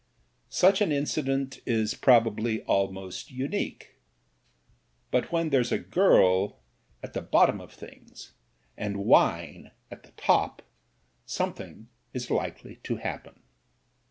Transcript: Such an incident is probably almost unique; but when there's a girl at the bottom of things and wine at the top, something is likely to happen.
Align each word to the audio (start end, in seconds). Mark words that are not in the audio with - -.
Such 0.49 0.81
an 0.81 0.91
incident 0.91 1.59
is 1.63 1.93
probably 1.93 2.63
almost 2.63 3.29
unique; 3.29 3.97
but 5.11 5.31
when 5.31 5.51
there's 5.51 5.71
a 5.71 5.77
girl 5.77 6.59
at 7.03 7.13
the 7.13 7.21
bottom 7.21 7.61
of 7.61 7.71
things 7.71 8.33
and 8.75 9.05
wine 9.05 9.69
at 9.91 10.01
the 10.01 10.11
top, 10.13 10.63
something 11.27 11.87
is 12.15 12.31
likely 12.31 12.77
to 12.77 12.95
happen. 12.95 13.43